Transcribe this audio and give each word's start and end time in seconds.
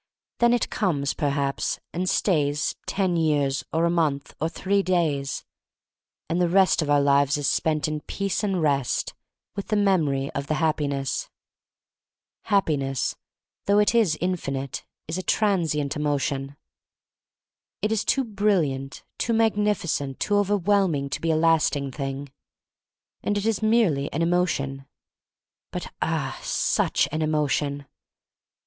Then 0.39 0.51
it 0.51 0.71
comes, 0.71 1.13
perhaps, 1.13 1.79
and 1.93 2.09
stays 2.09 2.75
ten 2.87 3.15
years, 3.17 3.63
or 3.71 3.85
a 3.85 3.89
month, 3.91 4.33
or 4.41 4.49
three 4.49 4.81
days, 4.81 5.45
and 6.27 6.41
the 6.41 6.49
rest 6.49 6.81
of 6.81 6.89
our 6.89 6.99
lives 6.99 7.37
is 7.37 7.47
spent 7.47 7.87
in 7.87 8.01
peace 8.01 8.43
and 8.43 8.63
rest— 8.63 9.13
with 9.55 9.67
the 9.67 9.75
memory 9.75 10.31
of 10.31 10.47
the 10.47 10.55
Happiness. 10.55 11.29
Happiness— 12.45 13.15
though 13.67 13.77
it 13.77 13.93
is 13.93 14.17
infinite— 14.19 14.83
is 15.07 15.19
a 15.19 15.21
transient 15.21 15.95
emotion. 15.95 16.55
It 17.83 17.91
is 17.91 18.03
too 18.03 18.23
brilliant, 18.23 19.03
too 19.19 19.33
magnificent, 19.33 20.19
too 20.19 20.37
overwhelming 20.37 21.11
to 21.11 21.21
be 21.21 21.29
a 21.29 21.35
lasting 21.35 21.91
thing. 21.91 22.31
And 23.21 23.37
it 23.37 23.45
is 23.45 23.61
merely 23.61 24.11
an 24.11 24.23
emotion. 24.23 24.87
But, 25.69 25.93
ah— 26.01 26.39
such 26.43 27.07
an 27.11 27.21
emotion! 27.21 27.85